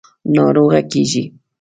–ناروغه 0.35 0.81
کېږې. 0.91 1.23